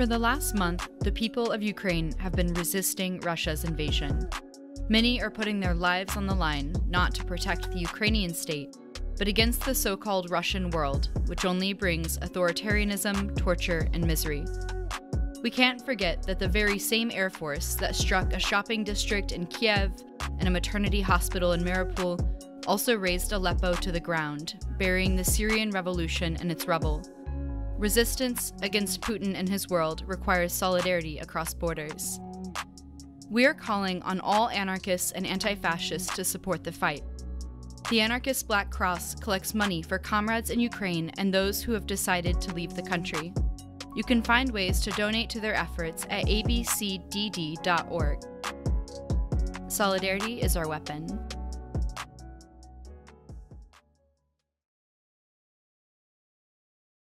[0.00, 4.30] For the last month, the people of Ukraine have been resisting Russia's invasion.
[4.88, 8.78] Many are putting their lives on the line not to protect the Ukrainian state,
[9.18, 14.46] but against the so called Russian world, which only brings authoritarianism, torture, and misery.
[15.42, 19.48] We can't forget that the very same Air Force that struck a shopping district in
[19.48, 19.92] Kiev
[20.38, 25.70] and a maternity hospital in Mariupol also razed Aleppo to the ground, burying the Syrian
[25.72, 27.02] revolution in its rubble.
[27.80, 32.20] Resistance against Putin and his world requires solidarity across borders.
[33.30, 37.02] We are calling on all anarchists and anti fascists to support the fight.
[37.88, 42.38] The Anarchist Black Cross collects money for comrades in Ukraine and those who have decided
[42.42, 43.32] to leave the country.
[43.96, 48.18] You can find ways to donate to their efforts at abcdd.org.
[49.68, 51.18] Solidarity is our weapon.